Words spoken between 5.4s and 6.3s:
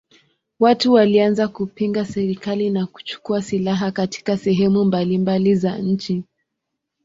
za nchi.